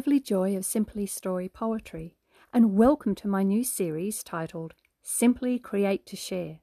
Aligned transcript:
Beverly 0.00 0.18
Joy 0.18 0.56
of 0.56 0.64
Simply 0.64 1.04
Story 1.04 1.46
Poetry, 1.46 2.16
and 2.54 2.74
welcome 2.74 3.14
to 3.16 3.28
my 3.28 3.42
new 3.42 3.62
series 3.62 4.24
titled 4.24 4.72
Simply 5.02 5.58
Create 5.58 6.06
to 6.06 6.16
Share, 6.16 6.60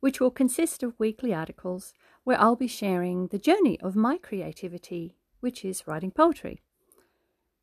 which 0.00 0.20
will 0.20 0.30
consist 0.30 0.82
of 0.82 0.92
weekly 0.98 1.32
articles 1.32 1.94
where 2.24 2.38
I'll 2.38 2.54
be 2.54 2.66
sharing 2.66 3.28
the 3.28 3.38
journey 3.38 3.80
of 3.80 3.96
my 3.96 4.18
creativity, 4.18 5.16
which 5.40 5.64
is 5.64 5.86
writing 5.86 6.10
poetry. 6.10 6.60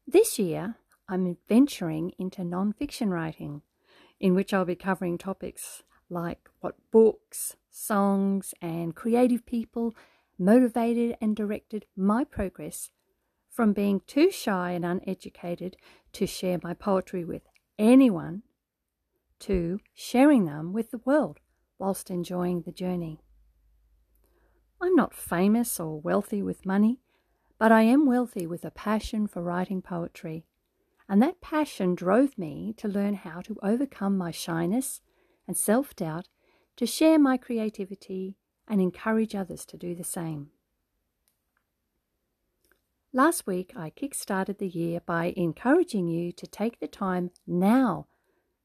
This 0.08 0.40
year, 0.40 0.78
I'm 1.08 1.38
venturing 1.48 2.14
into 2.18 2.44
non-fiction 2.44 3.12
writing, 3.12 3.62
in 4.20 4.34
which 4.34 4.56
I'll 4.56 4.66
be 4.66 4.76
covering 4.76 5.20
topics 5.20 5.84
like 6.10 6.50
what 6.62 6.74
books, 6.90 7.56
songs, 7.70 8.56
and 8.60 8.96
creative 8.96 9.46
people 9.46 9.94
motivated 10.40 11.16
and 11.22 11.36
directed 11.36 11.86
my 11.96 12.24
progress 12.24 12.90
from 13.60 13.74
being 13.74 14.00
too 14.08 14.32
shy 14.32 14.72
and 14.72 14.86
uneducated 14.86 15.76
to 16.14 16.26
share 16.26 16.58
my 16.64 16.74
poetry 16.74 17.26
with 17.26 17.42
anyone 17.78 18.42
to 19.38 19.78
sharing 19.94 20.46
them 20.46 20.72
with 20.72 20.92
the 20.92 21.02
world 21.04 21.42
whilst 21.78 22.10
enjoying 22.10 22.62
the 22.62 22.72
journey. 22.72 23.20
I'm 24.80 24.96
not 24.96 25.14
famous 25.14 25.78
or 25.78 26.00
wealthy 26.00 26.42
with 26.42 26.66
money, 26.66 27.02
but 27.58 27.70
I 27.70 27.82
am 27.82 28.06
wealthy 28.06 28.48
with 28.48 28.64
a 28.64 28.72
passion 28.72 29.28
for 29.28 29.44
writing 29.44 29.82
poetry. 29.82 30.46
And 31.10 31.22
that 31.22 31.42
passion 31.42 31.96
drove 31.96 32.38
me 32.38 32.74
to 32.78 32.88
learn 32.88 33.16
how 33.16 33.42
to 33.42 33.58
overcome 33.62 34.18
my 34.18 34.32
shyness 34.32 35.02
and 35.46 35.58
self 35.58 35.94
doubt 35.98 36.30
to 36.78 36.86
share 36.86 37.20
my 37.20 37.36
creativity 37.36 38.38
and 38.70 38.80
encourage 38.80 39.36
others 39.36 39.66
to 39.66 39.76
do 39.76 39.96
the 39.96 40.06
same. 40.06 40.52
Last 43.12 43.48
week, 43.48 43.74
I 43.76 43.90
kick-started 43.90 44.60
the 44.60 44.68
year 44.68 45.00
by 45.04 45.34
encouraging 45.36 46.08
you 46.08 46.32
to 46.34 46.46
take 46.46 46.80
the 46.80 46.88
time 46.88 47.32
now 47.48 48.06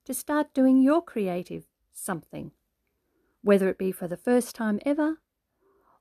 to 0.04 0.12
start 0.12 0.52
doing 0.52 0.82
your 0.82 1.00
creative 1.00 1.64
something, 1.94 2.50
whether 3.40 3.70
it 3.70 3.78
be 3.78 3.90
for 3.90 4.06
the 4.06 4.18
first 4.18 4.54
time 4.54 4.80
ever 4.84 5.16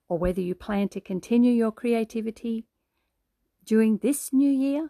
or 0.10 0.18
whether 0.18 0.42
you 0.42 0.56
plan 0.56 0.90
to 0.90 1.00
continue 1.00 1.54
your 1.54 1.72
creativity 1.72 2.66
during 3.64 4.00
this 4.00 4.34
new 4.34 4.52
year, 4.52 4.90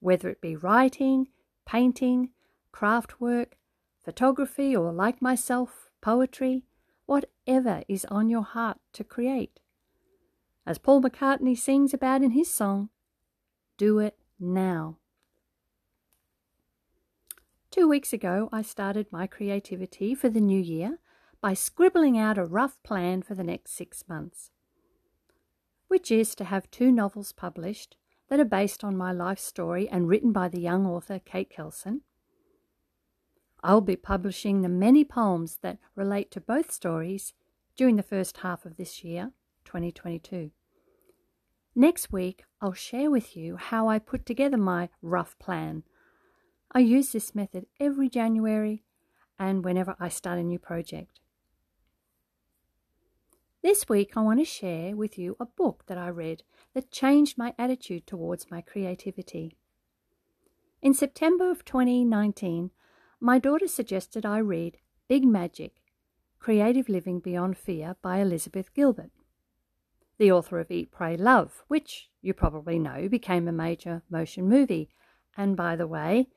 whether 0.00 0.28
it 0.28 0.42
be 0.42 0.54
writing, 0.54 1.28
painting, 1.64 2.32
craft 2.72 3.22
work, 3.22 3.56
photography, 4.04 4.76
or 4.76 4.92
like 4.92 5.22
myself, 5.22 5.90
poetry, 6.02 6.64
whatever 7.06 7.82
is 7.88 8.04
on 8.10 8.28
your 8.28 8.42
heart 8.42 8.76
to 8.92 9.02
create 9.02 9.60
as 10.68 10.76
Paul 10.76 11.00
McCartney 11.00 11.56
sings 11.56 11.94
about 11.94 12.20
in 12.20 12.32
his 12.32 12.50
song, 12.50 12.90
Do 13.78 14.00
It 14.00 14.18
Now. 14.38 14.98
Two 17.70 17.88
weeks 17.88 18.12
ago, 18.12 18.50
I 18.52 18.60
started 18.60 19.06
my 19.10 19.26
creativity 19.26 20.14
for 20.14 20.28
the 20.28 20.42
new 20.42 20.60
year 20.60 20.98
by 21.40 21.54
scribbling 21.54 22.18
out 22.18 22.36
a 22.36 22.44
rough 22.44 22.82
plan 22.82 23.22
for 23.22 23.34
the 23.34 23.42
next 23.42 23.72
six 23.72 24.04
months, 24.10 24.50
which 25.86 26.10
is 26.10 26.34
to 26.34 26.44
have 26.44 26.70
two 26.70 26.92
novels 26.92 27.32
published 27.32 27.96
that 28.28 28.38
are 28.38 28.44
based 28.44 28.84
on 28.84 28.94
my 28.94 29.10
life 29.10 29.38
story 29.38 29.88
and 29.88 30.06
written 30.06 30.32
by 30.32 30.48
the 30.48 30.60
young 30.60 30.84
author 30.84 31.18
Kate 31.18 31.48
Kelson. 31.48 32.02
I'll 33.62 33.80
be 33.80 33.96
publishing 33.96 34.60
the 34.60 34.68
many 34.68 35.02
poems 35.02 35.60
that 35.62 35.78
relate 35.94 36.30
to 36.32 36.42
both 36.42 36.70
stories 36.70 37.32
during 37.74 37.96
the 37.96 38.02
first 38.02 38.36
half 38.38 38.66
of 38.66 38.76
this 38.76 39.02
year, 39.02 39.32
2022. 39.64 40.50
Next 41.78 42.10
week, 42.10 42.42
I'll 42.60 42.72
share 42.72 43.08
with 43.08 43.36
you 43.36 43.54
how 43.54 43.88
I 43.88 44.00
put 44.00 44.26
together 44.26 44.56
my 44.56 44.88
rough 45.00 45.38
plan. 45.38 45.84
I 46.72 46.80
use 46.80 47.12
this 47.12 47.36
method 47.36 47.66
every 47.78 48.08
January 48.08 48.82
and 49.38 49.64
whenever 49.64 49.94
I 50.00 50.08
start 50.08 50.40
a 50.40 50.42
new 50.42 50.58
project. 50.58 51.20
This 53.62 53.88
week, 53.88 54.16
I 54.16 54.22
want 54.22 54.40
to 54.40 54.44
share 54.44 54.96
with 54.96 55.20
you 55.20 55.36
a 55.38 55.46
book 55.46 55.84
that 55.86 55.96
I 55.96 56.08
read 56.08 56.42
that 56.74 56.90
changed 56.90 57.38
my 57.38 57.54
attitude 57.56 58.08
towards 58.08 58.50
my 58.50 58.60
creativity. 58.60 59.56
In 60.82 60.94
September 60.94 61.48
of 61.48 61.64
2019, 61.64 62.72
my 63.20 63.38
daughter 63.38 63.68
suggested 63.68 64.26
I 64.26 64.38
read 64.38 64.78
Big 65.06 65.24
Magic 65.24 65.74
Creative 66.40 66.88
Living 66.88 67.20
Beyond 67.20 67.56
Fear 67.56 67.94
by 68.02 68.18
Elizabeth 68.18 68.74
Gilbert 68.74 69.12
the 70.18 70.32
author 70.32 70.58
of 70.58 70.70
Eat, 70.70 70.90
Pray, 70.90 71.16
Love, 71.16 71.62
which 71.68 72.10
you 72.20 72.34
probably 72.34 72.78
know 72.78 73.08
became 73.08 73.46
a 73.46 73.52
major 73.52 74.02
motion 74.10 74.48
movie, 74.48 74.90
and 75.36 75.56
by 75.56 75.76
the 75.76 75.86
way, 75.86 76.28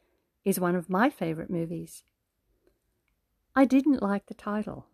is 0.46 0.60
one 0.60 0.76
of 0.76 0.90
my 0.90 1.10
favourite 1.10 1.50
movies. 1.50 2.04
I 3.56 3.66
didn't 3.66 4.02
like 4.02 4.28
the 4.28 4.34
title. 4.34 4.88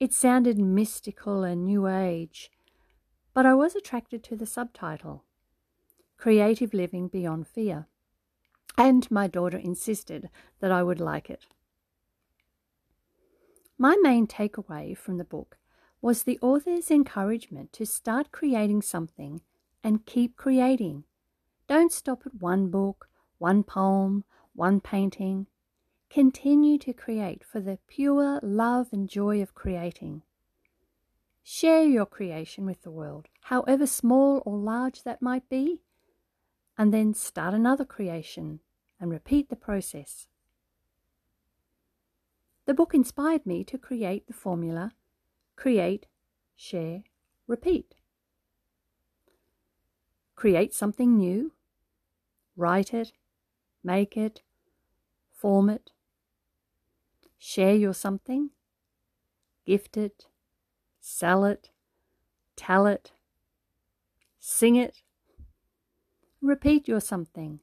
It 0.00 0.12
sounded 0.12 0.58
mystical 0.58 1.42
and 1.44 1.64
new 1.64 1.86
age, 1.86 2.50
but 3.34 3.46
I 3.46 3.54
was 3.54 3.74
attracted 3.74 4.22
to 4.24 4.36
the 4.36 4.46
subtitle 4.46 5.24
Creative 6.16 6.72
Living 6.72 7.08
Beyond 7.08 7.48
Fear, 7.48 7.88
and 8.78 9.10
my 9.10 9.26
daughter 9.26 9.58
insisted 9.58 10.30
that 10.60 10.70
I 10.70 10.82
would 10.82 11.00
like 11.00 11.28
it. 11.28 11.46
My 13.76 13.96
main 14.00 14.28
takeaway 14.28 14.96
from 14.96 15.18
the 15.18 15.24
book 15.24 15.58
was 16.02 16.24
the 16.24 16.38
author's 16.42 16.90
encouragement 16.90 17.72
to 17.72 17.86
start 17.86 18.32
creating 18.32 18.82
something 18.82 19.40
and 19.84 20.04
keep 20.04 20.36
creating. 20.36 21.04
Don't 21.68 21.92
stop 21.92 22.24
at 22.26 22.42
one 22.42 22.68
book, 22.70 23.08
one 23.38 23.62
poem, 23.62 24.24
one 24.52 24.80
painting. 24.80 25.46
Continue 26.10 26.76
to 26.78 26.92
create 26.92 27.44
for 27.44 27.60
the 27.60 27.78
pure 27.86 28.40
love 28.42 28.88
and 28.92 29.08
joy 29.08 29.40
of 29.40 29.54
creating. 29.54 30.22
Share 31.44 31.84
your 31.84 32.06
creation 32.06 32.66
with 32.66 32.82
the 32.82 32.90
world, 32.90 33.28
however 33.42 33.86
small 33.86 34.42
or 34.44 34.58
large 34.58 35.04
that 35.04 35.22
might 35.22 35.48
be, 35.48 35.82
and 36.76 36.92
then 36.92 37.14
start 37.14 37.54
another 37.54 37.84
creation 37.84 38.60
and 39.00 39.10
repeat 39.10 39.48
the 39.48 39.56
process. 39.56 40.26
The 42.66 42.74
book 42.74 42.92
inspired 42.92 43.46
me 43.46 43.64
to 43.64 43.78
create 43.78 44.26
the 44.26 44.32
formula 44.32 44.92
create, 45.56 46.06
share, 46.56 47.04
repeat. 47.46 47.94
Create 50.34 50.74
something 50.74 51.16
new, 51.16 51.52
write 52.56 52.92
it, 52.92 53.12
make 53.84 54.16
it, 54.16 54.42
form 55.30 55.68
it. 55.68 55.90
Share 57.38 57.74
your 57.74 57.94
something, 57.94 58.50
gift 59.66 59.96
it, 59.96 60.26
sell 61.00 61.44
it, 61.44 61.70
tell 62.56 62.86
it, 62.86 63.12
sing 64.38 64.76
it. 64.76 65.02
Repeat 66.40 66.88
your 66.88 67.00
something, 67.00 67.60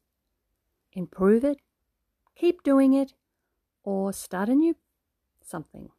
improve 0.94 1.44
it, 1.44 1.60
keep 2.36 2.64
doing 2.64 2.94
it, 2.94 3.14
or 3.84 4.14
start 4.14 4.50
a 4.50 4.56
new 4.56 4.76
something. 5.42 5.90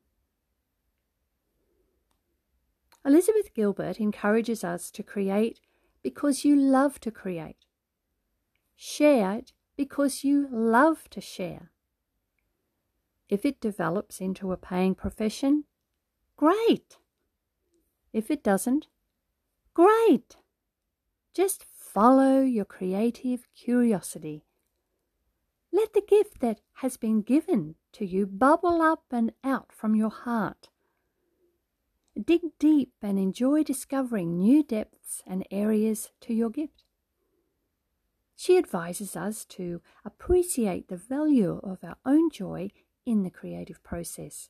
Elizabeth 3.05 3.55
Gilbert 3.55 3.99
encourages 3.99 4.62
us 4.62 4.91
to 4.91 5.03
create 5.03 5.61
because 6.03 6.44
you 6.44 6.56
love 6.56 7.00
to 7.00 7.11
create. 7.11 7.66
Share 8.77 9.37
it 9.37 9.53
because 9.77 10.25
you 10.25 10.48
love 10.51 11.09
to 11.10 11.21
share. 11.21 11.71
If 13.28 13.45
it 13.45 13.60
develops 13.60 14.21
into 14.21 14.53
a 14.53 14.57
paying 14.57 14.95
profession, 14.95 15.65
great. 16.36 16.98
If 18.13 18.30
it 18.30 18.42
doesn't, 18.42 18.89
great. 19.72 20.36
Just 21.33 21.65
follow 21.65 22.41
your 22.41 22.65
creative 22.65 23.47
curiosity. 23.54 24.45
Let 25.72 25.92
the 25.92 26.03
gift 26.03 26.41
that 26.41 26.60
has 26.75 26.97
been 26.97 27.22
given 27.22 27.77
to 27.92 28.04
you 28.04 28.27
bubble 28.27 28.83
up 28.83 29.04
and 29.13 29.33
out 29.45 29.71
from 29.71 29.95
your 29.95 30.10
heart. 30.10 30.70
Dig 32.21 32.41
deep 32.59 32.93
and 33.03 33.19
enjoy 33.19 33.63
discovering 33.63 34.37
new 34.37 34.63
depths 34.63 35.22
and 35.27 35.47
areas 35.51 36.11
to 36.22 36.34
your 36.34 36.51
gift. 36.51 36.84
She 38.37 38.59
advises 38.59 39.17
us 39.17 39.45
to 39.47 39.81
appreciate 40.05 40.89
the 40.89 40.97
value 40.97 41.61
of 41.63 41.84
our 41.84 41.97
own 42.05 42.31
joy 42.31 42.71
in 43.07 43.22
the 43.22 43.31
creative 43.31 43.83
process. 43.83 44.49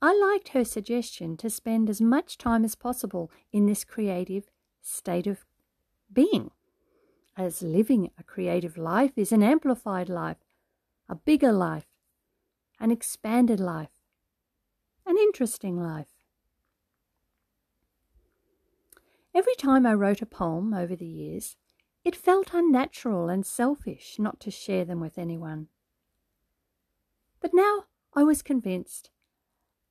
I 0.00 0.14
liked 0.14 0.48
her 0.48 0.64
suggestion 0.64 1.36
to 1.38 1.48
spend 1.48 1.88
as 1.88 2.00
much 2.00 2.36
time 2.36 2.64
as 2.64 2.74
possible 2.74 3.30
in 3.52 3.66
this 3.66 3.84
creative 3.84 4.50
state 4.82 5.26
of 5.26 5.44
being, 6.12 6.50
as 7.36 7.62
living 7.62 8.10
a 8.18 8.24
creative 8.24 8.76
life 8.76 9.12
is 9.16 9.32
an 9.32 9.42
amplified 9.42 10.08
life, 10.08 10.44
a 11.08 11.14
bigger 11.14 11.52
life, 11.52 11.86
an 12.78 12.90
expanded 12.90 13.60
life 13.60 13.91
an 15.12 15.18
interesting 15.18 15.76
life. 15.76 16.08
Every 19.34 19.54
time 19.56 19.84
I 19.84 19.92
wrote 19.92 20.22
a 20.22 20.26
poem 20.26 20.72
over 20.72 20.96
the 20.96 21.04
years, 21.04 21.56
it 22.02 22.16
felt 22.16 22.54
unnatural 22.54 23.28
and 23.28 23.44
selfish 23.44 24.16
not 24.18 24.40
to 24.40 24.50
share 24.50 24.86
them 24.86 25.00
with 25.00 25.18
anyone. 25.18 25.68
But 27.40 27.52
now 27.52 27.84
I 28.14 28.24
was 28.24 28.42
convinced 28.42 29.10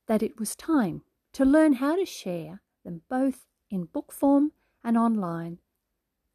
that 0.08 0.24
it 0.24 0.40
was 0.40 0.56
time 0.56 1.02
to 1.34 1.44
learn 1.44 1.74
how 1.74 1.94
to 1.94 2.04
share 2.04 2.60
them 2.84 3.02
both 3.08 3.46
in 3.70 3.84
book 3.84 4.10
form 4.10 4.50
and 4.82 4.98
online 4.98 5.58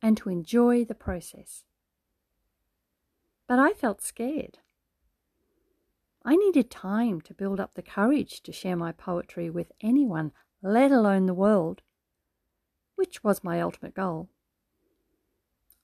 and 0.01 0.15
to 0.15 0.29
enjoy 0.29 0.85
the 0.85 0.95
process. 0.95 1.65
But 3.47 3.59
I 3.59 3.73
felt 3.73 4.01
scared. 4.01 4.59
I 6.27 6.35
needed 6.35 6.69
time 6.69 7.21
to 7.21 7.33
build 7.33 7.57
up 7.57 7.75
the 7.75 7.81
courage 7.81 8.43
to 8.43 8.51
share 8.51 8.75
my 8.75 8.91
poetry 8.91 9.49
with 9.49 9.71
anyone, 9.79 10.33
let 10.61 10.91
alone 10.91 11.25
the 11.25 11.33
world, 11.33 11.81
which 12.95 13.23
was 13.23 13.45
my 13.45 13.61
ultimate 13.61 13.93
goal. 13.93 14.27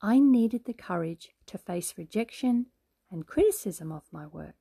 I 0.01 0.19
needed 0.19 0.66
the 0.66 0.74
courage 0.74 1.30
to 1.45 1.57
face 1.57 1.94
rejection 1.98 2.66
and 3.10 3.25
criticism 3.25 3.94
of 3.94 4.04
my 4.12 4.28
work. 4.28 4.56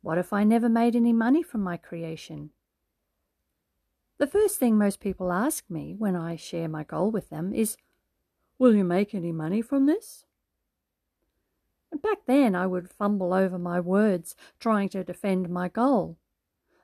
What 0.00 0.16
if 0.16 0.32
I 0.32 0.42
never 0.42 0.70
made 0.70 0.96
any 0.96 1.12
money 1.12 1.42
from 1.42 1.60
my 1.60 1.76
creation? 1.76 2.52
The 4.16 4.26
first 4.26 4.58
thing 4.58 4.78
most 4.78 5.00
people 5.00 5.30
ask 5.30 5.68
me 5.68 5.94
when 5.98 6.16
I 6.16 6.36
share 6.36 6.66
my 6.68 6.82
goal 6.82 7.10
with 7.10 7.28
them 7.28 7.52
is, 7.52 7.76
Will 8.58 8.74
you 8.74 8.84
make 8.84 9.14
any 9.14 9.32
money 9.32 9.60
from 9.60 9.84
this? 9.84 10.25
Back 11.92 12.18
then 12.26 12.54
I 12.54 12.66
would 12.66 12.90
fumble 12.90 13.32
over 13.32 13.58
my 13.58 13.80
words, 13.80 14.36
trying 14.60 14.88
to 14.90 15.04
defend 15.04 15.48
my 15.48 15.68
goal. 15.68 16.18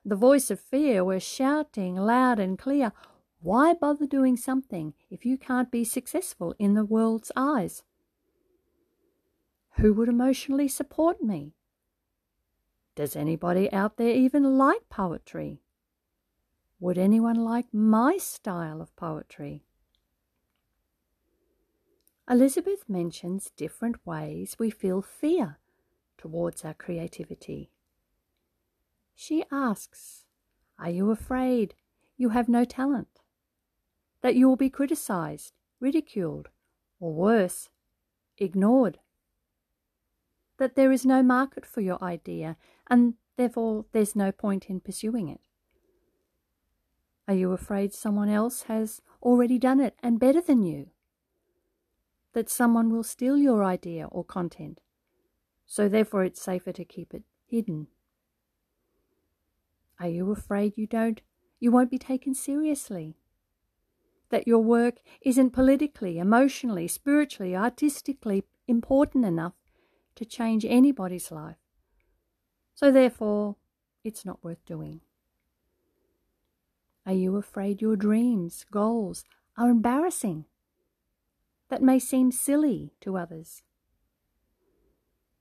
The 0.05 0.15
voice 0.15 0.51
of 0.51 0.59
fear 0.59 1.03
was 1.03 1.23
shouting 1.23 1.95
loud 1.95 2.39
and 2.39 2.57
clear, 2.57 2.91
why 3.41 3.73
bother 3.73 4.07
doing 4.07 4.37
something 4.37 4.93
if 5.09 5.25
you 5.25 5.37
can't 5.37 5.69
be 5.71 5.83
successful 5.83 6.55
in 6.59 6.73
the 6.73 6.85
world's 6.85 7.31
eyes? 7.35 7.83
Who 9.77 9.93
would 9.93 10.09
emotionally 10.09 10.67
support 10.67 11.21
me? 11.21 11.53
Does 12.95 13.15
anybody 13.15 13.71
out 13.73 13.97
there 13.97 14.13
even 14.13 14.57
like 14.57 14.87
poetry? 14.89 15.61
Would 16.79 16.97
anyone 16.97 17.35
like 17.35 17.73
my 17.73 18.17
style 18.17 18.81
of 18.81 18.95
poetry? 18.95 19.63
Elizabeth 22.33 22.89
mentions 22.89 23.51
different 23.55 23.95
ways 24.07 24.55
we 24.57 24.71
feel 24.71 25.03
fear 25.03 25.59
towards 26.17 26.65
our 26.65 26.73
creativity. 26.73 27.69
She 29.13 29.43
asks, 29.51 30.25
Are 30.79 30.89
you 30.89 31.11
afraid 31.11 31.75
you 32.17 32.29
have 32.29 32.49
no 32.49 32.65
talent? 32.65 33.21
that 34.23 34.33
you 34.33 34.49
will 34.49 34.55
be 34.55 34.71
criticized, 34.71 35.53
ridiculed, 35.79 36.49
or 36.99 37.13
worse, 37.13 37.69
ignored. 38.39 38.97
That 40.57 40.75
there 40.75 40.91
is 40.91 41.05
no 41.05 41.21
market 41.21 41.67
for 41.67 41.81
your 41.81 42.03
idea 42.03 42.57
and 42.89 43.13
therefore 43.37 43.85
there's 43.91 44.15
no 44.15 44.31
point 44.31 44.71
in 44.71 44.79
pursuing 44.79 45.27
it. 45.27 45.41
Are 47.27 47.35
you 47.35 47.51
afraid 47.51 47.93
someone 47.93 48.29
else 48.29 48.63
has 48.63 49.03
already 49.21 49.59
done 49.59 49.79
it 49.79 49.95
and 50.01 50.19
better 50.19 50.41
than 50.41 50.63
you? 50.63 50.89
That 52.33 52.49
someone 52.49 52.91
will 52.91 53.03
steal 53.03 53.37
your 53.37 53.63
idea 53.63 54.07
or 54.07 54.23
content, 54.23 54.81
so 55.65 55.87
therefore 55.87 56.23
it's 56.23 56.41
safer 56.41 56.71
to 56.73 56.85
keep 56.85 57.13
it 57.13 57.23
hidden? 57.45 57.87
Are 59.99 60.09
you 60.09 60.31
afraid 60.31 60.73
you 60.75 60.87
don't 60.87 61.21
you 61.59 61.71
won't 61.71 61.91
be 61.91 61.99
taken 61.99 62.33
seriously? 62.33 63.15
that 64.33 64.47
your 64.47 64.63
work 64.63 64.95
isn't 65.21 65.51
politically, 65.51 66.17
emotionally, 66.17 66.87
spiritually, 66.87 67.55
artistically 67.55 68.43
important 68.67 69.23
enough 69.23 69.53
to 70.15 70.25
change 70.25 70.65
anybody's 70.65 71.31
life. 71.31 71.57
So, 72.73 72.91
therefore, 72.91 73.57
it's 74.03 74.25
not 74.25 74.43
worth 74.43 74.65
doing. 74.65 75.01
Are 77.05 77.13
you 77.13 77.35
afraid 77.37 77.79
your 77.79 77.95
dreams, 77.95 78.65
goals 78.71 79.23
are 79.55 79.69
embarrassing? 79.69 80.45
That 81.73 81.81
may 81.81 81.97
seem 81.97 82.31
silly 82.31 82.93
to 83.01 83.17
others. 83.17 83.63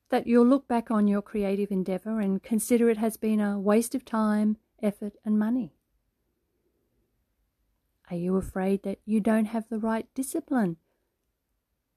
That 0.08 0.26
you'll 0.26 0.46
look 0.46 0.66
back 0.66 0.90
on 0.90 1.06
your 1.06 1.20
creative 1.20 1.70
endeavour 1.70 2.20
and 2.20 2.42
consider 2.42 2.88
it 2.88 2.96
has 2.96 3.18
been 3.18 3.38
a 3.38 3.60
waste 3.60 3.94
of 3.94 4.02
time, 4.02 4.56
effort, 4.82 5.12
and 5.26 5.38
money. 5.38 5.74
Are 8.10 8.16
you 8.16 8.36
afraid 8.36 8.82
that 8.82 8.98
you 9.04 9.20
don't 9.20 9.44
have 9.44 9.68
the 9.68 9.78
right 9.78 10.06
discipline? 10.14 10.78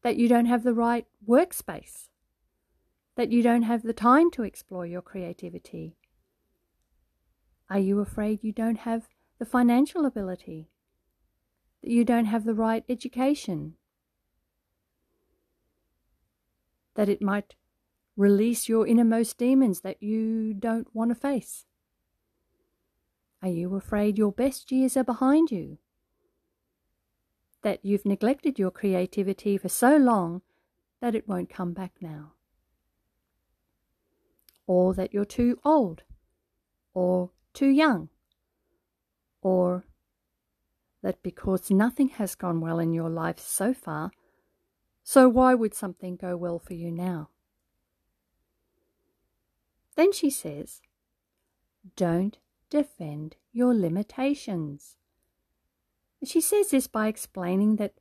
That 0.02 0.18
you 0.18 0.28
don't 0.28 0.48
have 0.48 0.64
the 0.64 0.74
right 0.74 1.08
workspace? 1.26 2.10
That 3.16 3.32
you 3.32 3.42
don't 3.42 3.64
have 3.64 3.84
the 3.84 3.94
time 3.94 4.30
to 4.32 4.44
explore 4.44 4.86
your 4.86 5.02
creativity? 5.02 5.96
Are 7.70 7.80
you 7.80 8.02
afraid 8.02 8.44
you 8.44 8.52
don't 8.52 8.80
have 8.80 9.08
the 9.40 9.46
financial 9.46 10.06
ability? 10.06 10.68
That 11.82 11.90
you 11.90 12.04
don't 12.04 12.26
have 12.26 12.44
the 12.44 12.54
right 12.54 12.84
education? 12.90 13.76
That 16.96 17.10
it 17.10 17.22
might 17.22 17.56
release 18.18 18.68
your 18.68 18.88
innermost 18.88 19.38
demons 19.38 19.82
that 19.82 20.02
you 20.02 20.54
don't 20.54 20.88
want 20.94 21.12
to 21.12 21.16
face? 21.16 21.66
Are 23.42 23.50
you 23.50 23.76
afraid 23.76 24.18
your 24.18 24.32
best 24.32 24.72
years 24.72 24.98
are 24.98 25.04
behind 25.04 25.52
you? 25.52 25.78
that 27.66 27.84
you've 27.84 28.06
neglected 28.06 28.60
your 28.60 28.70
creativity 28.70 29.58
for 29.58 29.70
so 29.70 29.98
long 29.98 30.44
that 31.02 31.16
it 31.16 31.28
won't 31.28 31.50
come 31.50 31.74
back 31.74 31.94
now. 32.00 32.34
Or 34.68 34.94
that 34.94 35.16
you're 35.16 35.26
too 35.26 35.60
old, 35.66 36.04
or 36.94 37.32
too 37.56 37.70
young, 37.70 38.10
or 39.42 39.84
that 41.02 41.24
because 41.24 41.72
nothing 41.72 42.10
has 42.10 42.36
gone 42.36 42.62
well 42.62 42.78
in 42.78 42.94
your 42.94 43.10
life 43.10 43.40
so 43.40 43.74
far, 43.74 44.12
so 45.08 45.30
why 45.30 45.54
would 45.54 45.76
something 45.76 46.16
go 46.16 46.36
well 46.36 46.58
for 46.58 46.74
you 46.74 46.90
now? 46.90 47.30
Then 49.96 50.12
she 50.12 50.32
says, 50.32 50.82
Don't 51.96 52.40
defend 52.72 53.36
your 53.54 53.76
limitations. 53.76 54.98
She 56.24 56.42
says 56.42 56.72
this 56.72 56.88
by 56.88 57.08
explaining 57.08 57.76
that 57.76 57.94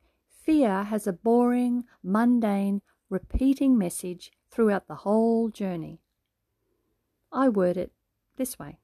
fear 0.43 0.85
has 0.85 1.05
a 1.05 1.13
boring, 1.13 1.83
mundane, 2.01 2.81
repeating 3.07 3.77
message 3.77 4.31
throughout 4.49 4.87
the 4.87 4.95
whole 4.95 5.49
journey. 5.49 6.01
I 7.31 7.49
word 7.49 7.77
it 7.77 7.91
this 8.35 8.57
way 8.57 8.79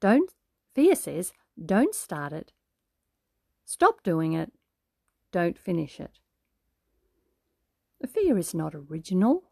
Don't, 0.00 0.32
fear 0.74 0.96
says, 0.96 1.34
don't 1.62 1.94
start 1.94 2.32
it. 2.32 2.52
Stop 3.66 4.02
doing 4.02 4.32
it. 4.32 4.52
Don't 5.32 5.58
finish 5.58 6.00
it. 6.00 6.18
Fear 8.06 8.38
is 8.38 8.54
not 8.54 8.74
original. 8.74 9.44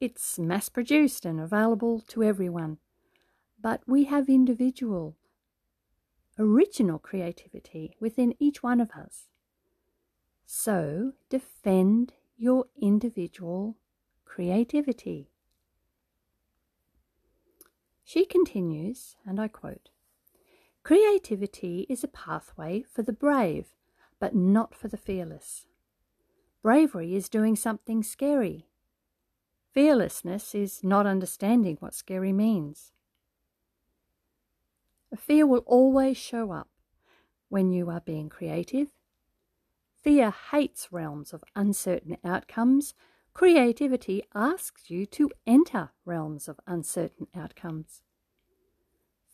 It's 0.00 0.38
mass 0.38 0.68
produced 0.68 1.24
and 1.24 1.40
available 1.40 2.00
to 2.08 2.22
everyone. 2.22 2.78
But 3.60 3.82
we 3.86 4.04
have 4.04 4.28
individual, 4.28 5.16
original 6.38 6.98
creativity 6.98 7.96
within 8.00 8.34
each 8.40 8.62
one 8.62 8.80
of 8.80 8.90
us. 8.90 9.28
So 10.44 11.12
defend 11.28 12.14
your 12.36 12.66
individual 12.80 13.76
creativity. 14.24 15.30
She 18.04 18.24
continues, 18.24 19.16
and 19.24 19.40
I 19.40 19.46
quote 19.46 19.90
Creativity 20.82 21.86
is 21.88 22.02
a 22.02 22.08
pathway 22.08 22.82
for 22.82 23.02
the 23.02 23.12
brave, 23.12 23.76
but 24.18 24.34
not 24.34 24.74
for 24.74 24.88
the 24.88 24.96
fearless. 24.96 25.66
Bravery 26.62 27.14
is 27.14 27.28
doing 27.28 27.56
something 27.56 28.02
scary. 28.02 28.68
Fearlessness 29.72 30.54
is 30.54 30.84
not 30.84 31.06
understanding 31.06 31.76
what 31.80 31.94
scary 31.94 32.32
means. 32.32 32.92
Fear 35.16 35.46
will 35.46 35.64
always 35.66 36.16
show 36.16 36.52
up 36.52 36.68
when 37.48 37.72
you 37.72 37.90
are 37.90 38.00
being 38.00 38.28
creative. 38.28 38.88
Fear 40.02 40.32
hates 40.50 40.92
realms 40.92 41.32
of 41.32 41.44
uncertain 41.56 42.16
outcomes. 42.24 42.94
Creativity 43.34 44.22
asks 44.34 44.90
you 44.90 45.06
to 45.06 45.30
enter 45.46 45.90
realms 46.04 46.48
of 46.48 46.60
uncertain 46.66 47.26
outcomes. 47.34 48.02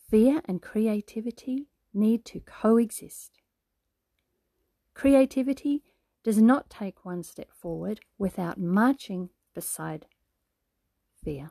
Fear 0.09 0.41
and 0.45 0.61
creativity 0.61 1.67
need 1.93 2.25
to 2.25 2.39
coexist. 2.39 3.39
Creativity 4.93 5.83
does 6.29 6.39
not 6.39 6.69
take 6.69 7.03
one 7.03 7.23
step 7.23 7.51
forward 7.51 8.01
without 8.19 8.59
marching 8.59 9.31
beside 9.55 10.05
fear. 11.23 11.49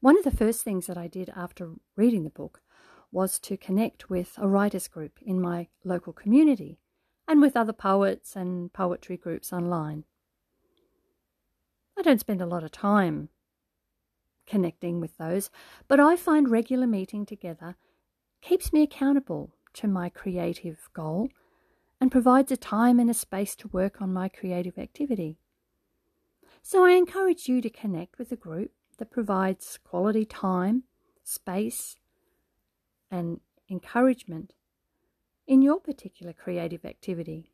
One 0.00 0.16
of 0.16 0.24
the 0.24 0.30
first 0.30 0.62
things 0.62 0.86
that 0.86 0.96
I 0.96 1.06
did 1.06 1.30
after 1.36 1.72
reading 1.96 2.24
the 2.24 2.30
book 2.30 2.62
was 3.12 3.38
to 3.40 3.58
connect 3.58 4.08
with 4.08 4.32
a 4.38 4.48
writers 4.48 4.88
group 4.88 5.18
in 5.20 5.38
my 5.38 5.68
local 5.84 6.14
community 6.14 6.78
and 7.28 7.42
with 7.42 7.54
other 7.54 7.74
poets 7.74 8.34
and 8.34 8.72
poetry 8.72 9.18
groups 9.18 9.52
online. 9.52 10.04
I 11.94 12.00
don't 12.00 12.20
spend 12.20 12.40
a 12.40 12.46
lot 12.46 12.64
of 12.64 12.72
time 12.72 13.28
connecting 14.46 14.98
with 14.98 15.18
those, 15.18 15.50
but 15.88 16.00
I 16.00 16.16
find 16.16 16.50
regular 16.50 16.86
meeting 16.86 17.26
together 17.26 17.76
keeps 18.44 18.72
me 18.72 18.82
accountable 18.82 19.54
to 19.72 19.88
my 19.88 20.10
creative 20.10 20.90
goal 20.92 21.30
and 22.00 22.12
provides 22.12 22.52
a 22.52 22.56
time 22.56 23.00
and 23.00 23.08
a 23.08 23.14
space 23.14 23.56
to 23.56 23.68
work 23.68 24.02
on 24.02 24.12
my 24.12 24.28
creative 24.28 24.78
activity. 24.78 25.38
So 26.62 26.84
I 26.84 26.92
encourage 26.92 27.48
you 27.48 27.62
to 27.62 27.70
connect 27.70 28.18
with 28.18 28.30
a 28.32 28.36
group 28.36 28.72
that 28.98 29.10
provides 29.10 29.78
quality 29.82 30.26
time, 30.26 30.84
space, 31.22 31.96
and 33.10 33.40
encouragement 33.70 34.52
in 35.46 35.62
your 35.62 35.80
particular 35.80 36.34
creative 36.34 36.84
activity. 36.84 37.50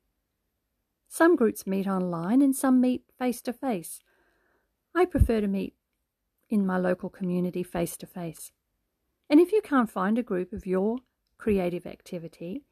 Some 1.09 1.37
groups 1.37 1.67
meet 1.67 1.87
online 1.87 2.43
and 2.43 2.55
some 2.55 2.81
meet 2.81 3.05
face 3.17 3.41
to 3.43 3.53
face. 3.53 4.01
I 4.95 5.05
prefer 5.05 5.41
to 5.41 5.49
meet 5.49 5.75
in 6.49 6.67
my 6.67 6.79
local 6.79 7.09
community 7.09 7.63
face 7.63 7.97
to 7.99 8.07
face. 8.07 8.53
And 9.31 9.39
if 9.39 9.53
you 9.53 9.63
can't 9.63 9.89
find 9.89 10.19
a 10.19 10.25
group 10.25 10.53
of 10.53 10.67
your 10.67 10.99
creative 11.39 11.87
activity, 11.87 12.65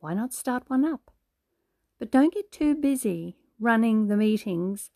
why 0.00 0.14
not 0.14 0.34
start 0.34 0.64
one 0.66 0.84
up? 0.84 1.12
But 2.00 2.10
don't 2.10 2.34
get 2.34 2.50
too 2.50 2.74
busy 2.74 3.36
running 3.60 4.08
the 4.08 4.16
meetings, 4.16 4.90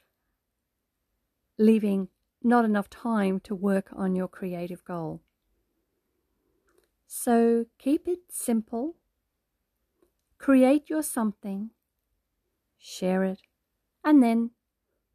leaving 1.57 2.09
not 2.43 2.65
enough 2.65 2.91
time 2.91 3.39
to 3.41 3.55
work 3.55 3.91
on 3.95 4.17
your 4.17 4.27
creative 4.27 4.85
goal. 4.85 5.23
So 7.07 7.67
keep 7.79 8.09
it 8.09 8.21
simple, 8.31 8.97
create 10.39 10.91
your 10.91 11.03
something, 11.03 11.71
share 12.77 13.23
it, 13.23 13.43
and 14.03 14.21
then 14.21 14.51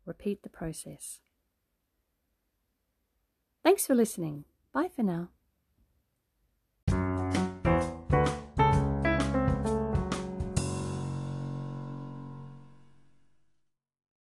repeat 0.05 0.41
the 0.43 0.49
process. 0.49 1.19
Thanks 3.61 3.85
for 3.85 3.93
listening. 3.93 4.45
Bye 4.73 4.89
for 4.95 5.03
now. 5.03 5.29